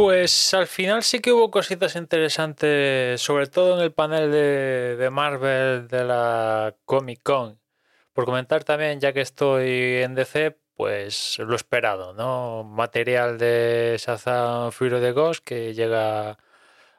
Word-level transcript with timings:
Pues 0.00 0.54
al 0.54 0.66
final 0.66 1.02
sí 1.02 1.20
que 1.20 1.30
hubo 1.30 1.50
cositas 1.50 1.94
interesantes, 1.94 3.20
sobre 3.20 3.48
todo 3.48 3.76
en 3.76 3.84
el 3.84 3.92
panel 3.92 4.32
de, 4.32 4.96
de 4.96 5.10
Marvel 5.10 5.88
de 5.88 6.04
la 6.04 6.74
Comic 6.86 7.20
Con. 7.22 7.60
Por 8.14 8.24
comentar 8.24 8.64
también, 8.64 8.98
ya 8.98 9.12
que 9.12 9.20
estoy 9.20 9.96
en 10.02 10.14
DC, 10.14 10.56
pues 10.74 11.38
lo 11.40 11.54
esperado, 11.54 12.14
¿no? 12.14 12.64
Material 12.64 13.36
de 13.36 13.96
Shazam 14.00 14.72
Fury 14.72 15.00
the 15.02 15.12
Ghost 15.12 15.44
que 15.44 15.74
llega 15.74 16.38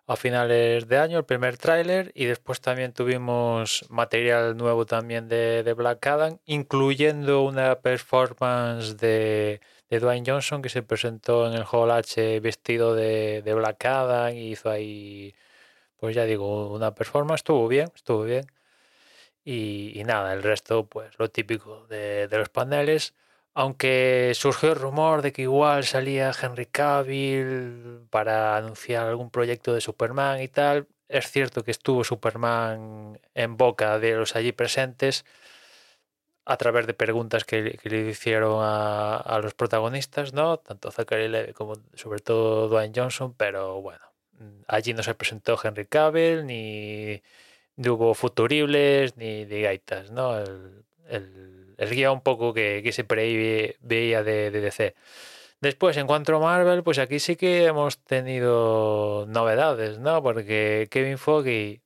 a 0.05 0.15
finales 0.15 0.87
de 0.87 0.99
año, 0.99 1.17
el 1.17 1.25
primer 1.25 1.57
tráiler, 1.57 2.11
y 2.13 2.25
después 2.25 2.61
también 2.61 2.93
tuvimos 2.93 3.83
material 3.89 4.55
nuevo 4.57 4.85
también 4.85 5.27
de, 5.27 5.63
de 5.63 5.73
Black 5.73 6.05
Adam, 6.05 6.37
incluyendo 6.45 7.41
una 7.41 7.79
performance 7.79 8.97
de, 8.97 9.59
de 9.91 9.99
Dwayne 9.99 10.23
Johnson 10.25 10.61
que 10.61 10.69
se 10.69 10.83
presentó 10.83 11.47
en 11.47 11.53
el 11.53 11.65
Hall 11.69 11.91
H 11.91 12.39
vestido 12.39 12.95
de, 12.95 13.41
de 13.43 13.53
Black 13.53 13.85
Adam 13.85 14.33
y 14.33 14.51
hizo 14.51 14.69
ahí, 14.71 15.35
pues 15.97 16.15
ya 16.15 16.25
digo, 16.25 16.73
una 16.73 16.95
performance, 16.95 17.41
estuvo 17.41 17.67
bien, 17.67 17.91
estuvo 17.95 18.23
bien. 18.23 18.45
Y, 19.43 19.99
y 19.99 20.03
nada, 20.05 20.33
el 20.33 20.43
resto, 20.43 20.85
pues 20.87 21.17
lo 21.19 21.29
típico 21.29 21.87
de, 21.87 22.27
de 22.27 22.37
los 22.37 22.49
paneles. 22.49 23.13
Aunque 23.53 24.31
surgió 24.35 24.71
el 24.71 24.79
rumor 24.79 25.21
de 25.21 25.33
que 25.33 25.43
igual 25.43 25.83
salía 25.83 26.31
Henry 26.41 26.67
Cavill 26.67 28.07
para 28.09 28.55
anunciar 28.57 29.07
algún 29.07 29.29
proyecto 29.29 29.73
de 29.73 29.81
Superman 29.81 30.41
y 30.41 30.47
tal, 30.47 30.87
es 31.09 31.29
cierto 31.29 31.63
que 31.63 31.71
estuvo 31.71 32.03
Superman 32.05 33.19
en 33.35 33.57
boca 33.57 33.99
de 33.99 34.15
los 34.15 34.35
allí 34.37 34.53
presentes 34.53 35.25
a 36.45 36.57
través 36.57 36.87
de 36.87 36.93
preguntas 36.93 37.43
que, 37.43 37.77
que 37.81 37.89
le 37.89 38.09
hicieron 38.09 38.63
a, 38.63 39.17
a, 39.17 39.39
los 39.39 39.53
protagonistas, 39.53 40.33
¿no? 40.33 40.57
Tanto 40.57 40.91
Zachary 40.91 41.27
Levi 41.27 41.53
como 41.53 41.75
sobre 41.93 42.19
todo 42.19 42.67
Dwayne 42.67 42.93
Johnson, 42.95 43.33
pero 43.35 43.81
bueno, 43.81 44.01
allí 44.67 44.93
no 44.93 45.03
se 45.03 45.13
presentó 45.15 45.59
Henry 45.61 45.85
Cavill, 45.85 46.45
ni, 46.45 47.21
ni 47.75 47.89
hubo 47.89 48.13
futuribles, 48.13 49.17
ni 49.17 49.45
de 49.45 49.61
gaitas, 49.61 50.11
¿no? 50.11 50.39
El, 50.39 50.83
el, 51.09 51.75
el 51.77 51.89
guía 51.89 52.11
un 52.11 52.21
poco 52.21 52.53
que, 52.53 52.81
que 52.83 52.91
siempre 52.91 53.77
veía 53.81 54.23
de, 54.23 54.51
de, 54.51 54.61
DC. 54.61 54.95
Después, 55.61 55.97
en 55.97 56.07
cuanto 56.07 56.35
a 56.35 56.39
Marvel, 56.39 56.83
pues 56.83 56.97
aquí 56.99 57.19
sí 57.19 57.35
que 57.35 57.65
hemos 57.65 57.99
tenido 58.03 59.25
novedades, 59.27 59.99
¿no? 59.99 60.23
Porque 60.23 60.87
Kevin 60.89 61.17
Foggy 61.17 61.81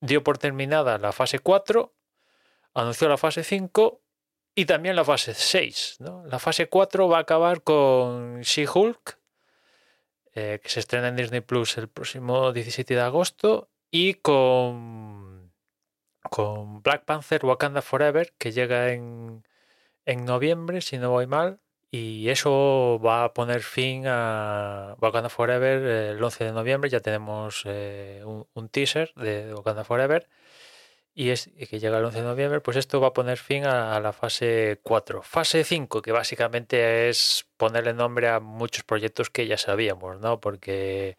dio 0.00 0.22
por 0.22 0.38
terminada 0.38 0.98
la 0.98 1.12
fase 1.12 1.38
4, 1.38 1.92
anunció 2.74 3.08
la 3.08 3.16
fase 3.16 3.44
5 3.44 4.00
y 4.54 4.66
también 4.66 4.96
la 4.96 5.04
fase 5.04 5.34
6, 5.34 5.96
¿no? 6.00 6.24
La 6.26 6.38
fase 6.38 6.68
4 6.68 7.08
va 7.08 7.18
a 7.18 7.20
acabar 7.22 7.62
con 7.62 8.40
She-Hulk, 8.42 9.18
eh, 10.34 10.60
que 10.62 10.68
se 10.68 10.80
estrena 10.80 11.08
en 11.08 11.16
Disney 11.16 11.40
Plus 11.40 11.78
el 11.78 11.88
próximo 11.88 12.52
17 12.52 12.94
de 12.94 13.00
agosto, 13.00 13.68
y 13.90 14.14
con 14.14 15.52
Black 16.82 17.04
Panther 17.04 17.44
Wakanda 17.44 17.82
Forever, 17.82 18.32
que 18.38 18.52
llega 18.52 18.92
en, 18.92 19.46
en 20.04 20.24
noviembre, 20.24 20.80
si 20.80 20.98
no 20.98 21.10
voy 21.10 21.26
mal, 21.26 21.60
y 21.96 22.28
eso 22.28 23.00
va 23.04 23.22
a 23.22 23.34
poner 23.34 23.62
fin 23.62 24.04
a 24.06 24.96
Wakanda 25.00 25.28
Forever 25.28 25.80
el 25.82 26.22
11 26.22 26.44
de 26.44 26.52
noviembre, 26.52 26.90
ya 26.90 26.98
tenemos 26.98 27.62
eh, 27.66 28.20
un, 28.24 28.68
teaser 28.68 29.12
de 29.14 29.54
Wakanda 29.54 29.84
Forever, 29.84 30.28
y, 31.14 31.30
es, 31.30 31.50
que 31.70 31.78
llega 31.78 31.98
el 31.98 32.04
11 32.04 32.18
de 32.18 32.24
noviembre, 32.24 32.60
pues 32.60 32.76
esto 32.76 33.00
va 33.00 33.08
a 33.08 33.12
poner 33.12 33.38
fin 33.38 33.64
a, 33.64 33.98
la 34.00 34.12
fase 34.12 34.80
4. 34.82 35.22
Fase 35.22 35.64
5, 35.64 36.02
que 36.02 36.12
básicamente 36.12 37.08
es 37.08 37.46
ponerle 37.56 37.94
nombre 37.94 38.28
a 38.28 38.40
muchos 38.40 38.84
proyectos 38.84 39.30
que 39.30 39.46
ya 39.46 39.56
sabíamos, 39.56 40.20
¿no? 40.20 40.40
Porque 40.40 41.16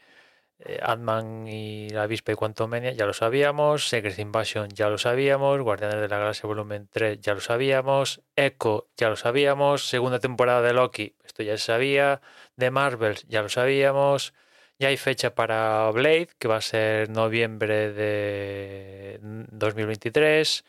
eh, 0.60 0.80
Ant-Man 0.82 1.48
y 1.48 1.90
la 1.90 2.04
avispa 2.04 2.32
y 2.32 2.36
Quantumania 2.36 2.92
ya 2.92 3.06
lo 3.06 3.14
sabíamos, 3.14 3.90
Secret 3.90 4.20
Invasion 4.20 4.70
ya 4.70 4.90
lo 4.90 4.98
sabíamos, 4.98 5.62
Guardianes 5.62 6.02
de 6.02 6.08
la 6.08 6.20
Galaxia 6.20 6.48
Volumen 6.48 6.88
3 6.92 7.20
ya 7.22 7.34
lo 7.34 7.42
sabíamos, 7.42 8.22
Echo 8.36 8.88
ya 8.98 9.10
lo 9.10 9.16
sabíamos, 9.18 9.88
segunda 9.88 10.20
temporada 10.20 10.62
de 10.62 10.74
Loki, 10.74 11.16
esto 11.26 11.44
ya 11.44 11.58
se 11.58 11.66
sabía, 11.66 12.22
de 12.56 12.72
Marvel 12.72 13.18
ya 13.28 13.42
lo 13.42 13.50
sabíamos, 13.50 14.34
ya 14.80 14.90
hay 14.90 14.98
fecha 14.98 15.36
para 15.36 15.90
Blade, 15.92 16.30
que 16.40 16.48
va 16.48 16.58
a 16.58 16.62
ser 16.62 17.10
noviembre 17.10 17.92
de 17.94 19.20
2023, 19.22 20.66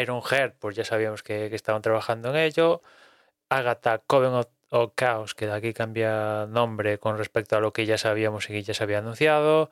Iron 0.00 0.22
Heart, 0.22 0.56
pues 0.58 0.76
ya 0.76 0.84
sabíamos 0.84 1.22
que, 1.22 1.46
estaban 1.54 1.82
trabajando 1.82 2.30
en 2.30 2.36
ello, 2.36 2.82
Agatha 3.50 3.98
Coven 3.98 4.34
of 4.34 4.48
o 4.70 4.92
Caos, 4.94 5.34
que 5.34 5.46
de 5.46 5.52
aquí 5.52 5.72
cambia 5.72 6.46
nombre 6.46 6.98
con 6.98 7.18
respecto 7.18 7.56
a 7.56 7.60
lo 7.60 7.72
que 7.72 7.86
ya 7.86 7.98
sabíamos 7.98 8.48
y 8.50 8.52
que 8.54 8.62
ya 8.62 8.74
se 8.74 8.82
había 8.84 8.98
anunciado. 8.98 9.70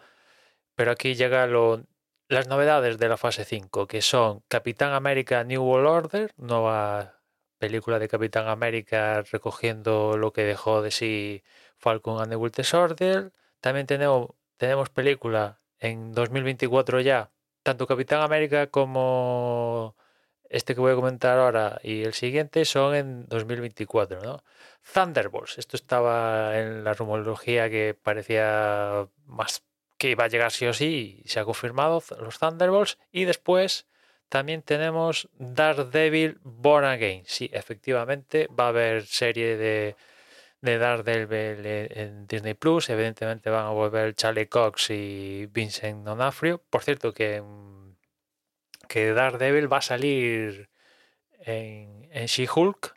Pero 0.74 0.90
aquí 0.92 1.14
llegan 1.14 1.86
las 2.28 2.48
novedades 2.48 2.98
de 2.98 3.08
la 3.08 3.16
fase 3.16 3.44
5, 3.44 3.86
que 3.86 4.02
son 4.02 4.42
Capitán 4.48 4.92
América 4.92 5.44
New 5.44 5.62
World 5.62 5.86
Order, 5.88 6.32
nueva 6.36 7.20
película 7.58 7.98
de 7.98 8.08
Capitán 8.08 8.48
América 8.48 9.22
recogiendo 9.22 10.16
lo 10.18 10.32
que 10.32 10.42
dejó 10.44 10.82
de 10.82 10.90
sí 10.90 11.44
Falcon 11.78 12.20
and 12.20 12.30
the 12.30 12.36
Winter 12.36 12.64
Soldier. 12.64 13.32
También 13.66 13.88
tenemos, 13.88 14.28
tenemos 14.58 14.90
película 14.90 15.60
en 15.80 16.12
2024 16.12 17.00
ya, 17.00 17.32
tanto 17.64 17.88
Capitán 17.88 18.22
América 18.22 18.68
como 18.68 19.96
este 20.48 20.76
que 20.76 20.80
voy 20.80 20.92
a 20.92 20.94
comentar 20.94 21.36
ahora 21.36 21.80
y 21.82 22.04
el 22.04 22.14
siguiente 22.14 22.64
son 22.64 22.94
en 22.94 23.26
2024, 23.26 24.20
¿no? 24.20 24.44
Thunderbolts, 24.94 25.58
esto 25.58 25.76
estaba 25.76 26.56
en 26.56 26.84
la 26.84 26.94
rumorología 26.94 27.68
que 27.68 27.98
parecía 28.00 29.08
más 29.24 29.64
que 29.98 30.10
iba 30.10 30.22
a 30.22 30.28
llegar 30.28 30.52
sí 30.52 30.68
o 30.68 30.72
sí 30.72 31.24
se 31.26 31.40
ha 31.40 31.44
confirmado 31.44 32.00
los 32.20 32.38
Thunderbolts 32.38 32.98
y 33.10 33.24
después 33.24 33.88
también 34.28 34.62
tenemos 34.62 35.28
Daredevil 35.40 36.38
Born 36.44 36.84
Again. 36.84 37.24
Sí, 37.26 37.50
efectivamente 37.52 38.46
va 38.46 38.66
a 38.66 38.68
haber 38.68 39.06
serie 39.06 39.56
de, 39.56 39.96
de 40.66 40.76
Daredevil 40.76 41.64
en 41.64 42.26
Disney 42.26 42.52
Plus. 42.52 42.90
Evidentemente 42.90 43.48
van 43.48 43.64
a 43.64 43.70
volver 43.70 44.14
Charlie 44.14 44.48
Cox 44.48 44.90
y 44.90 45.46
Vincent 45.46 46.04
Donofrio. 46.04 46.62
Por 46.68 46.82
cierto, 46.82 47.14
que, 47.14 47.42
que 48.88 49.12
Daredevil 49.12 49.72
va 49.72 49.78
a 49.78 49.82
salir 49.82 50.68
en, 51.40 52.08
en 52.12 52.26
She-Hulk, 52.26 52.94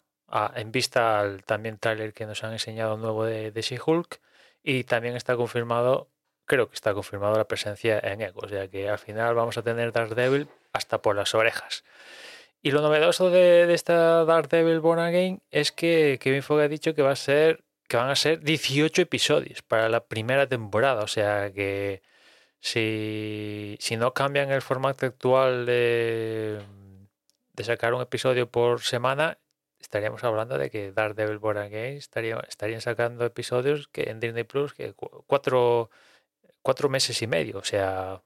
en 0.55 0.71
vista 0.73 1.21
al 1.21 1.43
también 1.45 1.77
trailer 1.77 2.13
que 2.13 2.25
nos 2.25 2.43
han 2.43 2.51
enseñado 2.51 2.97
nuevo 2.97 3.23
de, 3.23 3.51
de 3.51 3.61
She-Hulk. 3.61 4.19
Y 4.61 4.83
también 4.83 5.15
está 5.15 5.37
confirmado, 5.37 6.09
creo 6.45 6.67
que 6.67 6.75
está 6.75 6.93
confirmado 6.93 7.37
la 7.37 7.47
presencia 7.47 7.97
en 7.99 8.21
Echo. 8.21 8.39
O 8.39 8.47
sea 8.49 8.67
que 8.67 8.89
al 8.89 8.99
final 8.99 9.33
vamos 9.35 9.57
a 9.57 9.61
tener 9.61 9.93
Daredevil 9.93 10.49
hasta 10.73 11.01
por 11.01 11.15
las 11.15 11.33
orejas. 11.33 11.85
Y 12.61 12.71
lo 12.71 12.81
novedoso 12.81 13.29
de, 13.29 13.73
esta 13.73 14.25
Daredevil 14.25 14.79
Born 14.81 14.99
Again 14.99 15.41
es 15.49 15.71
que 15.71 16.19
Kevin 16.21 16.43
Fogg 16.43 16.61
ha 16.61 16.67
dicho 16.67 16.93
que 16.93 17.01
va 17.01 17.11
a 17.11 17.15
ser 17.15 17.63
que 17.87 17.97
van 17.97 18.09
a 18.09 18.15
ser 18.15 18.41
18 18.41 19.01
episodios 19.01 19.61
para 19.63 19.89
la 19.89 20.05
primera 20.05 20.47
temporada. 20.47 21.03
O 21.03 21.07
sea 21.07 21.51
que 21.51 22.03
si, 22.59 23.77
si 23.79 23.97
no 23.97 24.13
cambian 24.13 24.51
el 24.51 24.61
formato 24.61 25.05
actual 25.05 25.65
de, 25.65 26.59
de 27.53 27.63
sacar 27.63 27.93
un 27.93 28.01
episodio 28.01 28.49
por 28.49 28.81
semana, 28.81 29.39
estaríamos 29.79 30.23
hablando 30.23 30.57
de 30.57 30.69
que 30.69 30.91
Daredevil 30.91 31.39
Born 31.39 31.57
Again 31.57 31.97
estaría, 31.97 32.39
estarían 32.47 32.81
sacando 32.81 33.25
episodios 33.25 33.87
que 33.87 34.03
en 34.09 34.19
Disney 34.19 34.43
Plus 34.43 34.73
que 34.73 34.93
cuatro, 34.93 35.89
cuatro 36.61 36.89
meses 36.89 37.21
y 37.21 37.27
medio. 37.27 37.57
O 37.57 37.63
sea, 37.63 38.21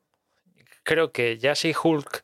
creo 0.84 1.12
que 1.12 1.38
ya 1.38 1.56
si 1.56 1.74
Hulk 1.74 2.23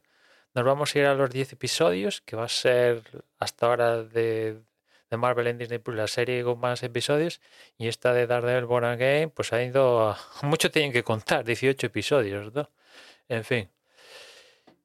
nos 0.53 0.65
vamos 0.65 0.95
a 0.95 0.99
ir 0.99 1.05
a 1.05 1.13
los 1.15 1.29
10 1.29 1.53
episodios, 1.53 2.21
que 2.21 2.35
va 2.35 2.45
a 2.45 2.49
ser 2.49 3.01
hasta 3.39 3.67
ahora 3.67 4.03
de, 4.03 4.61
de 5.09 5.17
Marvel 5.17 5.47
en 5.47 5.57
Disney 5.57 5.79
Plus 5.79 5.95
la 5.95 6.07
serie 6.07 6.43
con 6.43 6.59
más 6.59 6.83
episodios. 6.83 7.41
Y 7.77 7.87
esta 7.87 8.13
de 8.13 8.27
Daredevil 8.27 8.65
Born 8.65 8.85
Again, 8.85 9.31
pues 9.31 9.53
ha 9.53 9.63
ido. 9.63 10.15
Mucho 10.43 10.71
tienen 10.71 10.91
que 10.91 11.03
contar, 11.03 11.45
18 11.45 11.87
episodios, 11.87 12.53
¿no? 12.53 12.69
En 13.27 13.43
fin. 13.43 13.69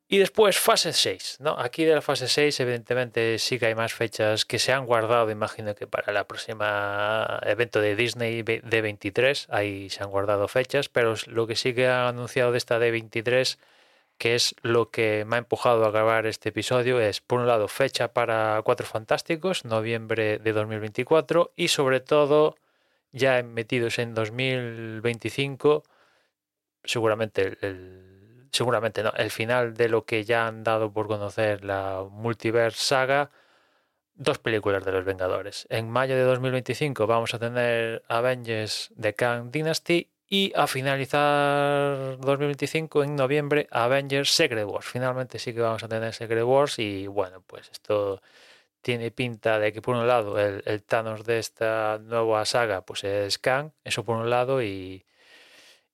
Y 0.06 0.18
después 0.18 0.58
fase 0.58 0.92
6, 0.92 1.38
¿no? 1.40 1.58
Aquí 1.58 1.84
de 1.84 1.94
la 1.94 2.02
fase 2.02 2.28
6 2.28 2.60
evidentemente 2.60 3.38
sí 3.38 3.58
que 3.58 3.66
hay 3.66 3.74
más 3.74 3.94
fechas 3.94 4.44
que 4.44 4.58
se 4.58 4.72
han 4.72 4.84
guardado, 4.84 5.30
imagino 5.30 5.74
que 5.74 5.86
para 5.86 6.12
la 6.12 6.24
próxima 6.28 7.40
evento 7.42 7.80
de 7.80 7.96
Disney 7.96 8.42
de 8.42 8.82
23, 8.82 9.46
ahí 9.50 9.88
se 9.88 10.02
han 10.02 10.10
guardado 10.10 10.46
fechas, 10.46 10.90
pero 10.90 11.14
lo 11.26 11.46
que 11.46 11.56
sí 11.56 11.74
que 11.74 11.88
han 11.88 12.06
anunciado 12.06 12.52
de 12.52 12.58
esta 12.58 12.78
de 12.78 12.90
23 12.90 13.58
que 14.18 14.34
es 14.34 14.54
lo 14.62 14.90
que 14.90 15.24
me 15.26 15.36
ha 15.36 15.38
empujado 15.40 15.84
a 15.84 15.90
grabar 15.90 16.26
este 16.26 16.50
episodio, 16.50 17.00
es 17.00 17.20
por 17.20 17.40
un 17.40 17.46
lado 17.46 17.68
fecha 17.68 18.12
para 18.12 18.60
Cuatro 18.64 18.86
Fantásticos, 18.86 19.64
noviembre 19.64 20.38
de 20.38 20.52
2024, 20.52 21.52
y 21.56 21.68
sobre 21.68 22.00
todo 22.00 22.56
ya 23.12 23.42
metidos 23.42 23.98
en 23.98 24.14
2025, 24.14 25.84
seguramente 26.84 27.58
el, 27.60 28.48
seguramente 28.50 29.02
no, 29.02 29.12
el 29.16 29.30
final 29.30 29.74
de 29.74 29.88
lo 29.88 30.04
que 30.04 30.24
ya 30.24 30.46
han 30.46 30.64
dado 30.64 30.92
por 30.92 31.06
conocer 31.06 31.64
la 31.64 32.04
Multiverse 32.10 32.82
Saga, 32.82 33.30
dos 34.14 34.38
películas 34.38 34.84
de 34.84 34.92
los 34.92 35.04
Vengadores. 35.04 35.66
En 35.70 35.90
mayo 35.90 36.14
de 36.14 36.22
2025 36.22 37.06
vamos 37.06 37.34
a 37.34 37.38
tener 37.38 38.04
Avengers 38.08 38.92
The 38.98 39.14
Kang 39.14 39.50
Dynasty 39.50 40.13
y 40.34 40.52
a 40.56 40.66
finalizar 40.66 42.18
2025 42.18 43.04
en 43.04 43.14
noviembre 43.14 43.68
Avengers 43.70 44.30
Secret 44.30 44.66
Wars. 44.66 44.84
Finalmente 44.84 45.38
sí 45.38 45.54
que 45.54 45.60
vamos 45.60 45.84
a 45.84 45.88
tener 45.88 46.12
Secret 46.12 46.42
Wars 46.42 46.80
y 46.80 47.06
bueno, 47.06 47.40
pues 47.46 47.70
esto 47.70 48.20
tiene 48.82 49.12
pinta 49.12 49.60
de 49.60 49.72
que 49.72 49.80
por 49.80 49.94
un 49.94 50.08
lado 50.08 50.40
el, 50.40 50.82
Thanos 50.82 51.24
de 51.24 51.38
esta 51.38 52.00
nueva 52.02 52.44
saga 52.46 52.84
pues 52.84 53.04
es 53.04 53.38
Kang, 53.38 53.70
eso 53.84 54.04
por 54.04 54.16
un 54.16 54.28
lado 54.28 54.60
y, 54.60 55.04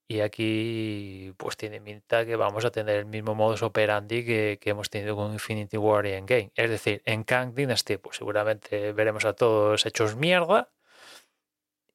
y 0.08 0.20
aquí 0.20 1.34
pues 1.36 1.58
tiene 1.58 1.80
pinta 1.82 2.24
que 2.24 2.36
vamos 2.36 2.64
a 2.64 2.70
tener 2.70 2.96
el 2.96 3.06
mismo 3.06 3.34
modus 3.34 3.62
operandi 3.62 4.24
que, 4.24 4.58
que 4.60 4.70
hemos 4.70 4.88
tenido 4.88 5.16
con 5.16 5.32
Infinity 5.34 5.76
War 5.76 6.06
y 6.06 6.12
Endgame. 6.12 6.52
Es 6.54 6.70
decir, 6.70 7.02
en 7.04 7.24
Kang 7.24 7.54
Dynasty 7.54 7.98
pues 7.98 8.16
seguramente 8.16 8.92
veremos 8.92 9.26
a 9.26 9.34
todos 9.34 9.84
hechos 9.84 10.16
mierda 10.16 10.70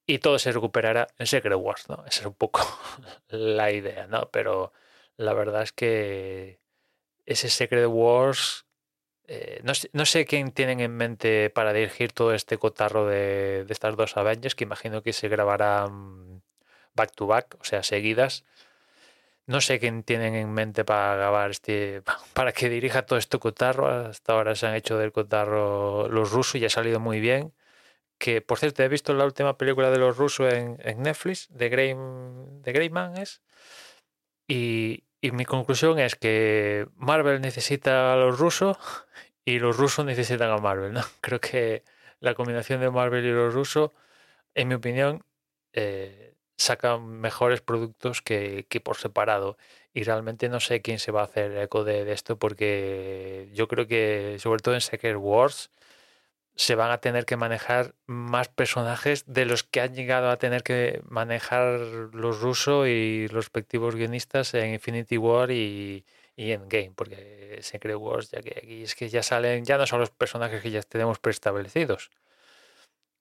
y 0.08 0.20
todo 0.20 0.40
se 0.40 0.52
recuperará 0.52 1.08
en 1.18 1.28
Secret 1.28 1.58
Wars, 1.58 1.90
¿no? 1.90 2.04
Esa 2.08 2.22
es 2.22 2.26
un 2.26 2.34
poco 2.34 2.62
la 3.30 3.72
idea, 3.72 4.08
¿no? 4.08 4.30
Pero 4.32 4.74
la 5.18 5.34
verdad 5.34 5.64
es 5.64 5.72
que 5.72 6.60
ese 7.26 7.50
Secret 7.50 7.88
Wars, 7.88 8.66
eh, 9.28 9.62
no, 9.64 10.06
sé, 10.06 10.26
quién 10.26 10.52
tienen 10.52 10.80
en 10.80 10.96
mente 10.96 11.50
para 11.50 11.74
dirigir 11.74 12.14
todo 12.14 12.34
este 12.34 12.58
cotarro 12.58 13.08
de, 13.08 13.66
estas 13.70 13.96
dos 13.96 14.18
Avengers, 14.18 14.56
que 14.56 14.66
imagino 14.66 15.02
que 15.02 15.14
se 15.14 15.28
grabarán 15.28 16.44
back 16.94 17.12
to 17.16 17.28
back, 17.28 17.58
o 17.60 17.64
sea, 17.64 17.84
seguidas. 17.84 18.46
No 19.48 19.62
sé 19.62 19.80
quién 19.80 20.04
tienen 20.04 20.36
en 20.36 20.52
mente 20.54 20.86
para 20.86 21.16
grabar 21.16 21.52
este, 21.52 22.02
para 22.34 22.52
que 22.52 22.70
dirija 22.70 23.06
todo 23.06 23.20
este 23.20 23.40
cotarro. 23.40 23.88
Hasta 23.88 24.34
ahora 24.34 24.56
se 24.56 24.68
han 24.68 24.76
hecho 24.76 24.98
del 24.98 25.12
cotarro 25.12 26.08
los 26.10 26.32
rusos 26.32 26.62
y 26.62 26.66
ha 26.66 26.70
salido 26.70 27.00
muy 27.00 27.20
bien 27.20 27.54
que 28.18 28.42
por 28.42 28.60
cierto 28.60 28.84
he 28.84 28.88
visto 28.88 29.14
la 29.14 29.26
última 29.26 29.58
película 29.58 29.92
de 29.92 29.98
los 29.98 30.18
rusos 30.18 30.54
en, 30.54 30.78
Netflix, 31.02 31.48
de 31.50 31.70
Grey, 31.70 31.96
de 31.96 32.72
Greyman 32.72 33.18
es, 33.18 33.42
y, 34.48 35.04
mi 35.22 35.46
conclusión 35.46 35.98
es 35.98 36.16
que 36.16 36.88
Marvel 36.96 37.42
necesita 37.42 38.14
a 38.14 38.16
los 38.16 38.38
rusos 38.38 38.78
y 39.46 39.60
los 39.60 39.78
rusos 39.78 40.06
necesitan 40.06 40.52
a 40.52 40.58
Marvel, 40.58 40.94
¿no? 40.94 41.02
Creo 41.22 41.40
que 41.42 41.84
la 42.20 42.36
combinación 42.36 42.80
de 42.82 42.92
Marvel 42.92 43.26
y 43.26 43.32
los 43.32 43.54
rusos, 43.54 43.92
en 44.54 44.68
mi 44.68 44.76
opinión, 44.76 45.24
eh, 45.74 46.36
sacan 46.58 47.08
mejores 47.20 47.62
productos 47.62 48.22
que, 48.22 48.66
que, 48.70 48.80
por 48.82 48.98
separado. 48.98 49.58
Y 49.94 50.04
realmente 50.04 50.50
no 50.50 50.60
sé 50.60 50.82
quién 50.82 51.00
se 51.00 51.12
va 51.12 51.22
a 51.22 51.26
hacer 51.26 51.58
eco 51.58 51.84
de, 51.84 52.06
de 52.06 52.14
esto 52.14 52.38
porque 52.38 53.50
yo 53.54 53.68
creo 53.68 53.88
que, 53.88 54.38
sobre 54.40 54.62
todo 54.62 54.76
en 54.76 54.82
Secret 54.82 55.18
Wars, 55.18 55.72
se 56.56 56.76
van 56.76 56.92
a 56.92 57.00
tener 57.00 57.26
que 57.26 57.36
manejar 57.36 57.96
más 58.06 58.48
personajes 58.48 59.26
de 59.28 59.46
los 59.46 59.64
que 59.64 59.82
han 59.82 59.94
llegado 59.94 60.30
a 60.30 60.38
tener 60.38 60.64
que 60.64 61.02
manejar 61.06 61.80
los 62.14 62.40
rusos 62.40 62.88
y 62.88 63.28
los 63.28 63.46
respectivos 63.46 63.96
guionistas 63.96 64.54
en 64.54 64.74
Infinity 64.74 65.18
War 65.18 65.52
y, 65.52 66.06
en 66.38 66.68
Game, 66.70 66.92
porque 66.96 67.60
Secret 67.62 67.98
Wars, 67.98 68.32
ya 68.32 68.42
que 68.42 68.58
aquí 68.58 68.84
es 68.84 68.96
que 68.96 69.10
ya 69.10 69.24
salen, 69.24 69.66
ya 69.66 69.78
no 69.78 69.86
son 69.86 70.00
los 70.00 70.12
personajes 70.12 70.62
que 70.62 70.72
ya 70.72 70.82
tenemos 70.82 71.20
preestablecidos 71.20 72.10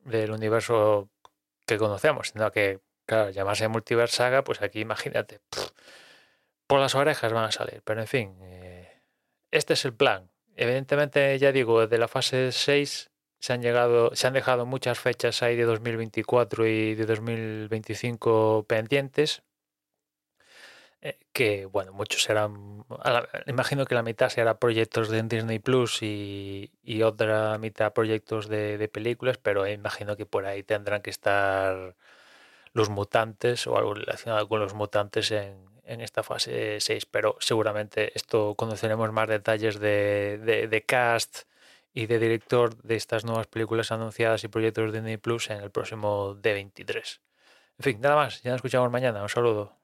del 0.05 0.31
universo 0.31 1.09
que 1.67 1.79
conocemos, 1.79 2.29
sino 2.29 2.51
que, 2.53 2.81
claro, 3.07 3.31
llamarse 3.31 3.69
Multiverse 3.69 4.17
Saga, 4.17 4.45
pues 4.45 4.63
aquí 4.63 4.81
imagínate, 4.81 5.41
por 6.67 6.81
las 6.81 6.95
orejas 6.95 7.33
van 7.33 7.45
a 7.45 7.53
salir, 7.53 7.83
pero 7.85 8.01
en 8.01 8.07
fin, 8.07 8.37
eh, 8.43 9.03
este 9.51 9.75
es 9.75 9.85
el 9.85 9.95
plan. 9.95 10.31
Evidentemente, 10.57 11.39
ya 11.39 11.53
digo, 11.53 11.87
de 11.87 11.99
la 11.99 12.09
fase 12.09 12.53
6 12.53 13.11
se 13.45 13.53
han 13.53 13.61
llegado, 13.61 14.17
se 14.17 14.27
han 14.27 14.33
dejado 14.33 14.65
muchas 14.65 14.99
fechas 14.99 15.43
ahí 15.43 15.55
de 15.55 15.65
2024 15.65 16.67
y 16.67 16.95
de 16.95 17.05
2025 17.05 18.65
pendientes. 18.67 19.43
Eh, 21.03 21.19
que 21.35 21.67
bueno, 21.67 21.93
muchos 21.93 22.23
serán, 22.23 22.87
imagino 23.47 23.85
que 23.85 23.95
la 23.95 24.03
mitad 24.03 24.31
será 24.31 24.59
proyectos 24.59 25.11
de 25.11 25.23
Disney 25.25 25.59
Plus 25.59 26.03
y, 26.03 26.71
otra 27.05 27.59
mitad 27.59 27.93
proyectos 27.93 28.49
de, 28.49 28.89
películas, 28.91 29.37
pero 29.37 29.69
imagino 29.69 30.17
que 30.17 30.25
por 30.25 30.47
ahí 30.47 30.63
tendrán 30.63 31.03
que 31.03 31.11
estar 31.11 31.97
los 32.73 32.89
mutantes 32.89 33.67
o 33.67 33.77
algo 33.77 33.93
relacionado 33.93 34.49
con 34.49 34.61
los 34.61 34.73
mutantes 34.73 35.31
en, 35.33 35.67
en 35.85 36.01
esta 36.01 36.23
fase 36.23 36.81
6, 36.81 37.05
pero 37.07 37.37
seguramente 37.41 38.11
esto 38.15 38.55
conoceremos 38.55 39.13
más 39.13 39.29
detalles 39.29 39.79
de, 39.81 40.39
de, 40.39 40.67
de 40.69 40.83
cast 40.85 41.45
y 41.95 42.07
de 42.07 42.19
director 42.19 42.77
de 42.83 42.97
estas 42.97 43.25
nuevas 43.25 43.47
películas 43.47 43.93
anunciadas 43.93 44.45
y 44.45 44.49
proyectos 44.49 44.93
de 44.93 44.99
Disney 44.99 45.17
Plus 45.17 45.51
en 45.51 45.63
el 45.63 45.71
próximo 45.71 46.35
D23. 46.37 47.21
En 47.79 47.85
fin, 47.85 48.01
nada 48.01 48.17
más, 48.17 48.43
ya 48.43 48.51
nos 48.51 48.59
escuchamos 48.59 48.91
mañana. 48.91 49.23
Un 49.23 49.29
saludo. 49.29 49.84